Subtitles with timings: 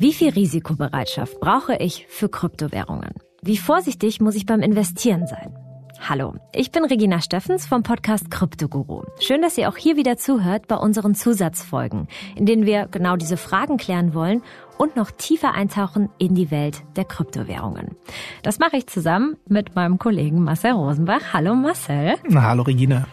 [0.00, 3.10] Wie viel Risikobereitschaft brauche ich für Kryptowährungen?
[3.42, 5.56] Wie vorsichtig muss ich beim Investieren sein?
[6.08, 9.02] Hallo, ich bin Regina Steffens vom Podcast Kryptoguru.
[9.20, 12.06] Schön, dass ihr auch hier wieder zuhört bei unseren Zusatzfolgen,
[12.36, 14.42] in denen wir genau diese Fragen klären wollen
[14.78, 17.96] und noch tiefer eintauchen in die Welt der Kryptowährungen.
[18.42, 21.32] Das mache ich zusammen mit meinem Kollegen Marcel Rosenbach.
[21.32, 22.14] Hallo Marcel.
[22.28, 23.06] Na, hallo Regina.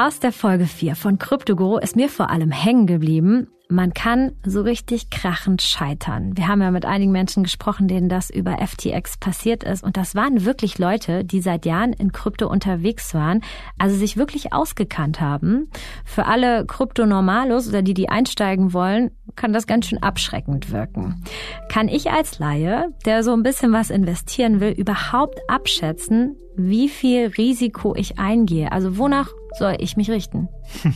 [0.00, 4.62] Aus der Folge 4 von Kryptoguru ist mir vor allem hängen geblieben, man kann so
[4.62, 6.36] richtig krachend scheitern.
[6.36, 9.82] Wir haben ja mit einigen Menschen gesprochen, denen das über FTX passiert ist.
[9.82, 13.42] Und das waren wirklich Leute, die seit Jahren in Krypto unterwegs waren,
[13.76, 15.68] also sich wirklich ausgekannt haben.
[16.04, 21.24] Für alle Krypto-Normalos oder die, die einsteigen wollen, kann das ganz schön abschreckend wirken.
[21.68, 27.26] Kann ich als Laie, der so ein bisschen was investieren will, überhaupt abschätzen, wie viel
[27.36, 28.72] Risiko ich eingehe?
[28.72, 30.48] Also wonach soll ich mich richten?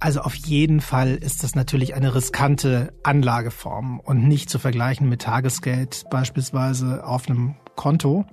[0.00, 5.22] Also auf jeden Fall ist das natürlich eine riskante Anlageform und nicht zu vergleichen mit
[5.22, 8.24] Tagesgeld beispielsweise auf einem Konto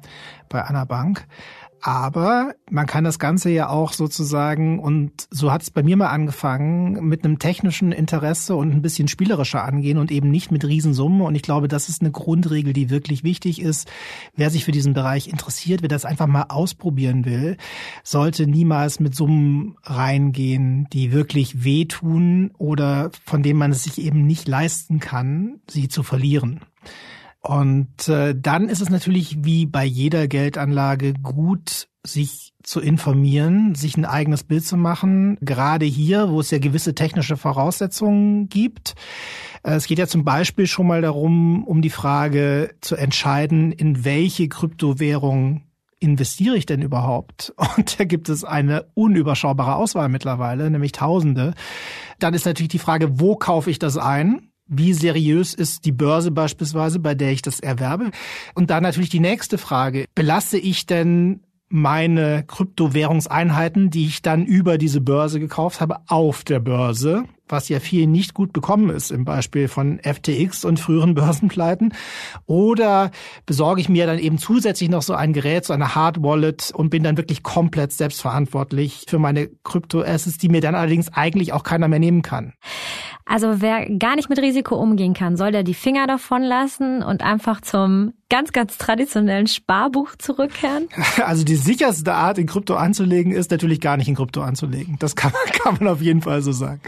[0.50, 1.28] bei einer Bank.
[1.82, 6.08] Aber man kann das Ganze ja auch sozusagen, und so hat es bei mir mal
[6.08, 11.22] angefangen, mit einem technischen Interesse und ein bisschen spielerischer angehen und eben nicht mit Riesensummen.
[11.22, 13.90] Und ich glaube, das ist eine Grundregel, die wirklich wichtig ist.
[14.36, 17.58] Wer sich für diesen Bereich interessiert, wer das einfach mal ausprobieren will,
[18.04, 24.26] sollte niemals mit Summen reingehen, die wirklich wehtun oder von denen man es sich eben
[24.26, 26.62] nicht leisten kann, sie zu verlieren.
[27.42, 33.98] Und äh, dann ist es natürlich wie bei jeder Geldanlage gut, sich zu informieren, sich
[33.98, 38.96] ein eigenes Bild zu machen, gerade hier, wo es ja gewisse technische Voraussetzungen gibt.
[39.64, 44.04] Äh, es geht ja zum Beispiel schon mal darum, um die Frage zu entscheiden, in
[44.04, 45.64] welche Kryptowährung
[46.00, 47.54] investiere ich denn überhaupt?
[47.78, 51.54] Und da gibt es eine unüberschaubare Auswahl mittlerweile, nämlich Tausende.
[52.20, 54.49] Dann ist natürlich die Frage, wo kaufe ich das ein?
[54.70, 58.12] Wie seriös ist die Börse beispielsweise, bei der ich das erwerbe?
[58.54, 60.06] Und dann natürlich die nächste Frage.
[60.14, 66.60] Belasse ich denn meine Kryptowährungseinheiten, die ich dann über diese Börse gekauft habe, auf der
[66.60, 71.94] Börse, was ja vielen nicht gut bekommen ist im Beispiel von FTX und früheren Börsenpleiten.
[72.46, 73.12] Oder
[73.46, 76.90] besorge ich mir dann eben zusätzlich noch so ein Gerät, so eine Hard Wallet und
[76.90, 81.88] bin dann wirklich komplett selbstverantwortlich für meine Kryptoassets, die mir dann allerdings eigentlich auch keiner
[81.88, 82.54] mehr nehmen kann.
[83.30, 87.22] Also wer gar nicht mit Risiko umgehen kann, soll der die Finger davon lassen und
[87.22, 90.90] einfach zum ganz, ganz traditionellen Sparbuch zurückkehren?
[91.24, 94.96] Also die sicherste Art, in Krypto anzulegen, ist natürlich gar nicht in Krypto anzulegen.
[95.00, 96.82] Das kann man, kann man auf jeden Fall so sagen.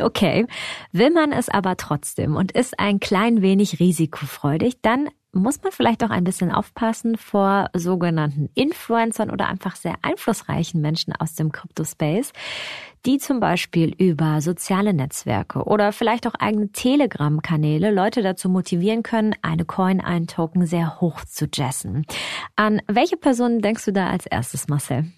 [0.00, 0.46] Okay.
[0.90, 6.02] Will man es aber trotzdem und ist ein klein wenig risikofreudig, dann muss man vielleicht
[6.04, 12.32] auch ein bisschen aufpassen vor sogenannten Influencern oder einfach sehr einflussreichen Menschen aus dem Crypto-Space,
[13.06, 19.34] die zum Beispiel über soziale Netzwerke oder vielleicht auch eigene Telegram-Kanäle Leute dazu motivieren können,
[19.42, 22.04] eine Coin, einen Token sehr hoch zu jessen.
[22.56, 25.12] An welche Personen denkst du da als erstes, Marcel?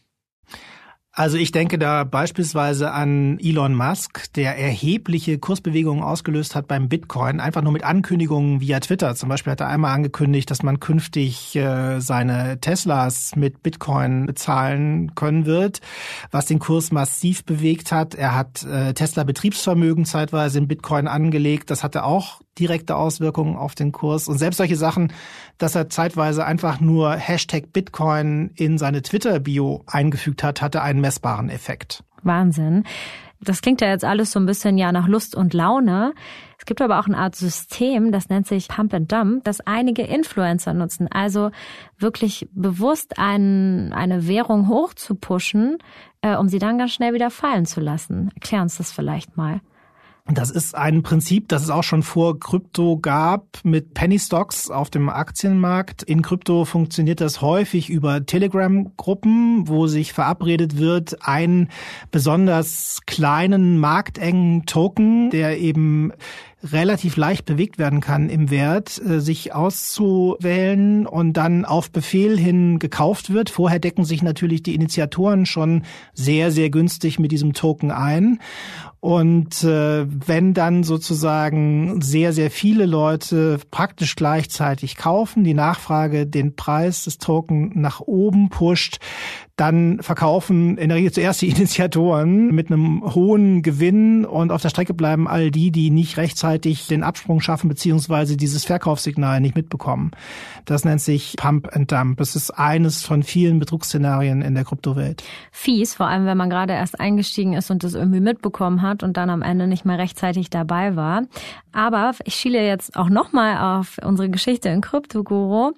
[1.13, 7.41] Also ich denke da beispielsweise an Elon Musk, der erhebliche Kursbewegungen ausgelöst hat beim Bitcoin,
[7.41, 9.17] einfach nur mit Ankündigungen via Twitter.
[9.17, 15.17] Zum Beispiel hat er einmal angekündigt, dass man künftig äh, seine Teslas mit Bitcoin bezahlen
[15.17, 15.81] können wird,
[16.31, 18.15] was den Kurs massiv bewegt hat.
[18.15, 21.71] Er hat äh, Tesla Betriebsvermögen zeitweise in Bitcoin angelegt.
[21.71, 24.29] Das hatte auch direkte Auswirkungen auf den Kurs.
[24.29, 25.13] Und selbst solche Sachen,
[25.59, 31.49] dass er zeitweise einfach nur Hashtag Bitcoin in seine Twitter-Bio eingefügt hat, hatte einen messbaren
[31.49, 32.03] Effekt.
[32.23, 32.85] Wahnsinn.
[33.43, 36.13] Das klingt ja jetzt alles so ein bisschen ja nach Lust und Laune.
[36.59, 40.03] Es gibt aber auch eine Art System, das nennt sich Pump and Dump, das einige
[40.03, 41.09] Influencer nutzen.
[41.11, 41.51] Also
[41.99, 45.79] wirklich bewusst ein, eine Währung hoch zu pushen,
[46.21, 48.31] äh, um sie dann ganz schnell wieder fallen zu lassen.
[48.35, 49.63] Erklär uns das vielleicht mal.
[50.33, 54.89] Das ist ein Prinzip, das es auch schon vor Krypto gab mit Penny Stocks auf
[54.89, 56.03] dem Aktienmarkt.
[56.05, 61.69] In Krypto funktioniert das häufig über Telegram-Gruppen, wo sich verabredet wird, einen
[62.13, 66.13] besonders kleinen, marktengen Token, der eben
[66.63, 72.79] relativ leicht bewegt werden kann im Wert, äh, sich auszuwählen und dann auf Befehl hin
[72.79, 73.51] gekauft wird.
[73.51, 78.41] Vorher decken sich natürlich die Initiatoren schon sehr, sehr günstig mit diesem Token ein.
[79.01, 86.55] Und äh, wenn dann sozusagen sehr, sehr viele Leute praktisch gleichzeitig kaufen, die Nachfrage den
[86.55, 88.99] Preis des Token nach oben pusht,
[89.61, 94.71] dann verkaufen in der Regel zuerst die Initiatoren mit einem hohen Gewinn und auf der
[94.71, 100.13] Strecke bleiben all die, die nicht rechtzeitig den Absprung schaffen beziehungsweise dieses Verkaufssignal nicht mitbekommen.
[100.65, 102.19] Das nennt sich Pump and Dump.
[102.19, 105.23] Das ist eines von vielen Betrugsszenarien in der Kryptowelt.
[105.53, 109.17] Fies, vor allem wenn man gerade erst eingestiegen ist und das irgendwie mitbekommen hat und
[109.17, 111.25] dann am Ende nicht mehr rechtzeitig dabei war.
[111.73, 115.73] Aber ich schiele jetzt auch nochmal auf unsere Geschichte in Kryptoguru.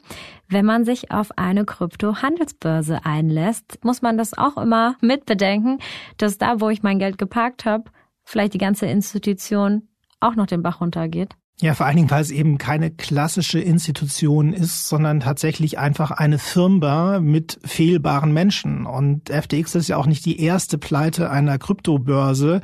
[0.53, 5.79] Wenn man sich auf eine Krypto-Handelsbörse einlässt, muss man das auch immer mitbedenken,
[6.19, 7.85] dass da, wo ich mein Geld geparkt habe,
[8.23, 9.89] vielleicht die ganze Institution
[10.21, 11.37] auch noch den Bach runtergeht.
[11.61, 16.41] Ja, vor allen Dingen, weil es eben keine klassische Institution ist, sondern tatsächlich einfach eine
[16.41, 18.85] Firma mit fehlbaren Menschen.
[18.85, 22.63] Und FTX ist ja auch nicht die erste Pleite einer Kryptobörse.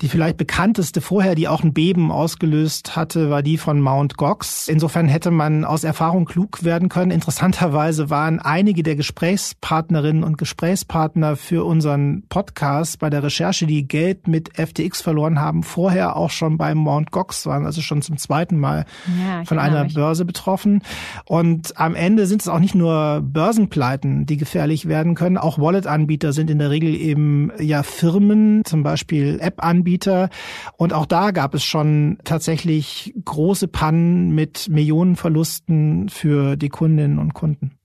[0.00, 4.68] Die vielleicht bekannteste vorher, die auch ein Beben ausgelöst hatte, war die von Mount Gox.
[4.68, 7.10] Insofern hätte man aus Erfahrung klug werden können.
[7.10, 14.26] Interessanterweise waren einige der Gesprächspartnerinnen und Gesprächspartner für unseren Podcast bei der Recherche, die Geld
[14.26, 18.58] mit FTX verloren haben, vorher auch schon bei Mount Gox waren, also schon zum zweiten
[18.58, 18.84] Mal
[19.26, 19.94] ja, von einer mich.
[19.94, 20.82] Börse betroffen.
[21.24, 25.38] Und am Ende sind es auch nicht nur Börsenpleiten, die gefährlich werden können.
[25.38, 30.28] Auch Wallet-Anbieter sind in der Regel eben ja Firmen, zum Beispiel App-Anbieter.
[30.76, 37.32] Und auch da gab es schon tatsächlich große Pannen mit Millionenverlusten für die Kundinnen und
[37.32, 37.78] Kunden.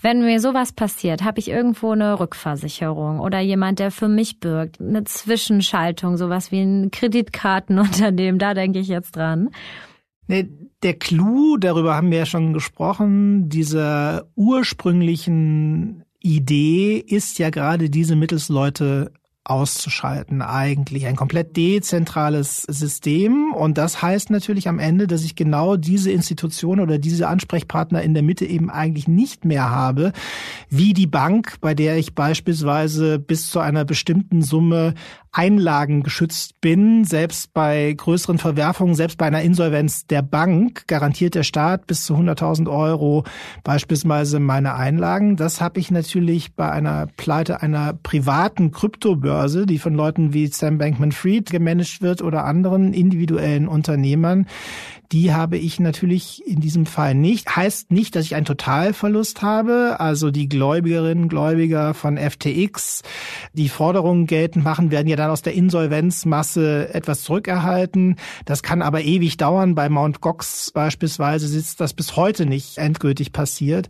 [0.00, 4.80] Wenn mir sowas passiert, habe ich irgendwo eine Rückversicherung oder jemand, der für mich bürgt,
[4.80, 9.50] eine Zwischenschaltung, sowas wie ein Kreditkartenunternehmen, da denke ich jetzt dran.
[10.28, 10.48] Nee,
[10.82, 18.14] der Clou, darüber haben wir ja schon gesprochen, dieser ursprünglichen Idee ist ja gerade diese
[18.14, 19.12] Mittelsleute
[19.48, 21.06] auszuschalten eigentlich.
[21.06, 23.52] Ein komplett dezentrales System.
[23.52, 28.14] Und das heißt natürlich am Ende, dass ich genau diese Institution oder diese Ansprechpartner in
[28.14, 30.12] der Mitte eben eigentlich nicht mehr habe,
[30.68, 34.94] wie die Bank, bei der ich beispielsweise bis zu einer bestimmten Summe
[35.32, 37.04] Einlagen geschützt bin.
[37.04, 42.14] Selbst bei größeren Verwerfungen, selbst bei einer Insolvenz der Bank garantiert der Staat bis zu
[42.14, 43.24] 100.000 Euro
[43.64, 45.36] beispielsweise meine Einlagen.
[45.36, 50.78] Das habe ich natürlich bei einer Pleite einer privaten Kryptobörse, die von Leuten wie Sam
[50.78, 54.46] Bankman-Fried gemanagt wird oder anderen individuellen Unternehmern
[55.12, 57.56] die habe ich natürlich in diesem Fall nicht.
[57.56, 59.96] Heißt nicht, dass ich einen Totalverlust habe.
[60.00, 63.02] Also die Gläubigerinnen, Gläubiger von FTX,
[63.54, 68.16] die Forderungen geltend machen, werden ja dann aus der Insolvenzmasse etwas zurückerhalten.
[68.44, 69.74] Das kann aber ewig dauern.
[69.74, 73.88] Bei Mount Gox beispielsweise ist das bis heute nicht endgültig passiert.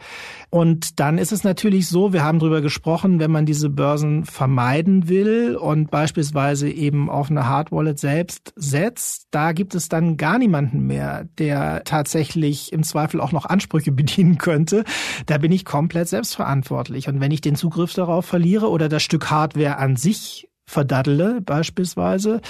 [0.51, 5.09] Und dann ist es natürlich so, wir haben darüber gesprochen, wenn man diese Börsen vermeiden
[5.09, 10.39] will und beispielsweise eben auf eine Hard Wallet selbst setzt, da gibt es dann gar
[10.39, 11.08] niemanden mehr
[11.39, 14.85] der, tatsächlich im Zweifel auch noch Ansprüche bedienen könnte,
[15.27, 17.09] da bin ich komplett selbstverantwortlich.
[17.09, 22.43] Und wenn ich den Zugriff darauf verliere oder das Stück Hardware an sich verdaddele beispielsweise,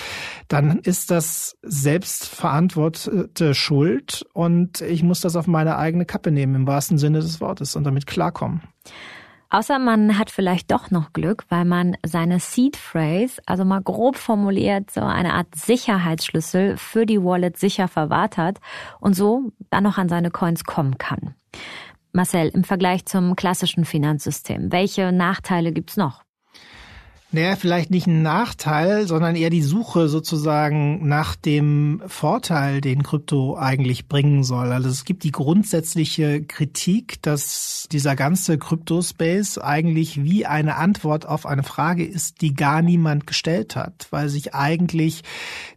[0.49, 6.67] dann ist das selbstverantwortete Schuld und ich muss das auf meine eigene Kappe nehmen im
[6.67, 8.63] wahrsten Sinne des Wortes und damit klarkommen.
[9.51, 14.17] Außer man hat vielleicht doch noch Glück, weil man seine Seed Phrase, also mal grob
[14.17, 18.59] formuliert, so eine Art Sicherheitsschlüssel für die Wallet sicher verwahrt hat
[19.01, 21.35] und so dann noch an seine Coins kommen kann.
[22.13, 26.25] Marcel, im Vergleich zum klassischen Finanzsystem, welche Nachteile gibt's noch?
[27.31, 33.55] Naja, vielleicht nicht ein Nachteil, sondern eher die Suche sozusagen nach dem Vorteil, den Krypto
[33.55, 34.73] eigentlich bringen soll.
[34.73, 41.45] Also es gibt die grundsätzliche Kritik, dass dieser ganze Krypto-Space eigentlich wie eine Antwort auf
[41.45, 45.23] eine Frage ist, die gar niemand gestellt hat, weil sich eigentlich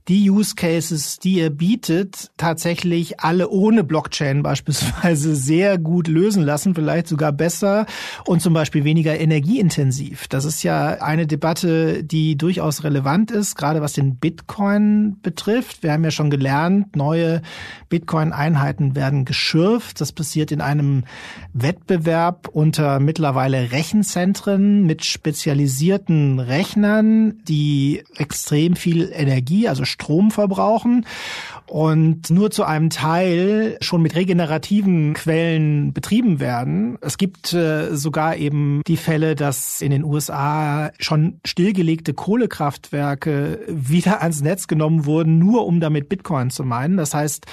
[0.08, 6.76] die Use Cases, die er bietet, tatsächlich alle ohne Blockchain beispielsweise sehr gut lösen lassen,
[6.76, 7.86] vielleicht sogar besser
[8.26, 10.30] und zum Beispiel weniger energieintensiv.
[10.30, 15.84] Das ist ja eine Debatte, die durchaus relevant ist, gerade was den Bitcoin betrifft.
[15.84, 17.42] Wir haben ja schon gelernt, neue
[17.90, 20.02] Bitcoin-Einheiten werden geschürft.
[20.02, 21.04] Das passiert in einem
[21.54, 31.06] Wettbewerb unter mittlerweile Rechenzentren mit spezialisierten Rechnern, die extrem viel Energie, also Strom verbrauchen
[31.72, 36.98] und nur zu einem Teil schon mit regenerativen Quellen betrieben werden.
[37.00, 44.22] Es gibt äh, sogar eben die Fälle, dass in den USA schon stillgelegte Kohlekraftwerke wieder
[44.22, 46.98] ans Netz genommen wurden, nur um damit Bitcoin zu meinen.
[46.98, 47.46] Das heißt,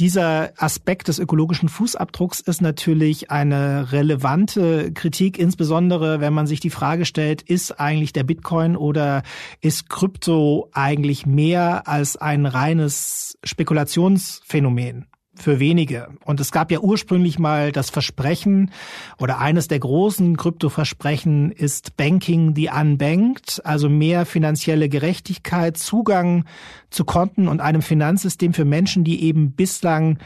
[0.00, 6.70] dieser Aspekt des ökologischen Fußabdrucks ist natürlich eine relevante Kritik, insbesondere wenn man sich die
[6.70, 9.22] Frage stellt, ist eigentlich der Bitcoin oder
[9.60, 15.06] ist Krypto eigentlich mehr als ein reines Spekulationsphänomen.
[15.36, 16.08] für wenige.
[16.24, 18.70] Und es gab ja ursprünglich mal das Versprechen
[19.16, 26.44] oder eines der großen Kryptoversprechen ist Banking the Unbanked, also mehr finanzielle Gerechtigkeit, Zugang
[26.90, 30.18] zu Konten und einem Finanzsystem für Menschen, die eben bislang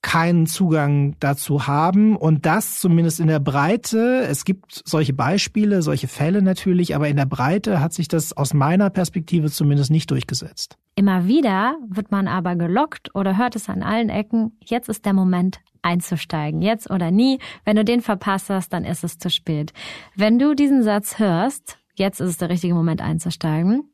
[0.00, 4.20] keinen Zugang dazu haben und das zumindest in der Breite.
[4.22, 8.54] Es gibt solche Beispiele, solche Fälle natürlich, aber in der Breite hat sich das aus
[8.54, 10.78] meiner Perspektive zumindest nicht durchgesetzt.
[10.94, 15.14] Immer wieder wird man aber gelockt oder hört es an allen Ecken, jetzt ist der
[15.14, 17.38] Moment einzusteigen, jetzt oder nie.
[17.64, 19.72] Wenn du den verpasst hast, dann ist es zu spät.
[20.14, 23.84] Wenn du diesen Satz hörst, jetzt ist es der richtige Moment einzusteigen,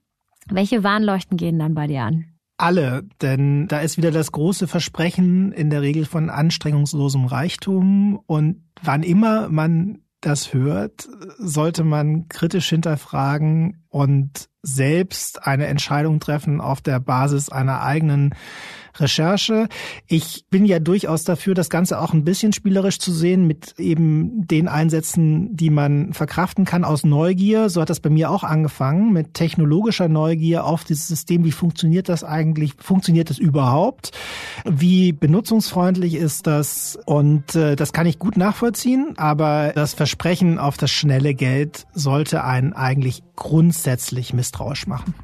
[0.49, 2.34] welche Warnleuchten gehen dann bei dir an?
[2.57, 8.21] Alle, denn da ist wieder das große Versprechen in der Regel von anstrengungslosem Reichtum.
[8.27, 11.09] Und wann immer man das hört,
[11.39, 18.35] sollte man kritisch hinterfragen und selbst eine Entscheidung treffen auf der Basis einer eigenen
[18.97, 19.69] Recherche.
[20.07, 24.47] Ich bin ja durchaus dafür, das Ganze auch ein bisschen spielerisch zu sehen mit eben
[24.47, 27.69] den Einsätzen, die man verkraften kann aus Neugier.
[27.69, 31.45] So hat das bei mir auch angefangen mit technologischer Neugier auf dieses System.
[31.45, 32.75] Wie funktioniert das eigentlich?
[32.79, 34.13] Funktioniert das überhaupt?
[34.65, 36.99] Wie benutzungsfreundlich ist das?
[37.05, 42.45] Und äh, das kann ich gut nachvollziehen, aber das Versprechen auf das schnelle Geld sollte
[42.45, 43.23] einen eigentlich
[43.85, 45.15] grundsätzlich misstrauisch machen.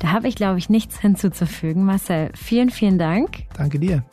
[0.00, 1.84] Da habe ich, glaube ich, nichts hinzuzufügen.
[1.84, 3.44] Marcel, vielen, vielen Dank.
[3.56, 4.04] Danke dir.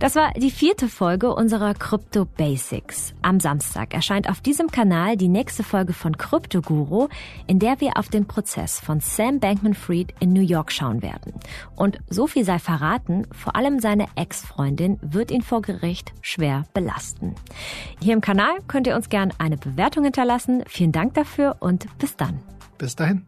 [0.00, 3.14] Das war die vierte Folge unserer Crypto Basics.
[3.20, 7.08] Am Samstag erscheint auf diesem Kanal die nächste Folge von Crypto Guru,
[7.48, 11.32] in der wir auf den Prozess von Sam Bankman-Fried in New York schauen werden.
[11.74, 17.34] Und so viel sei verraten, vor allem seine Ex-Freundin wird ihn vor Gericht schwer belasten.
[18.00, 20.62] Hier im Kanal könnt ihr uns gern eine Bewertung hinterlassen.
[20.68, 22.38] Vielen Dank dafür und bis dann.
[22.78, 23.26] Bis dahin.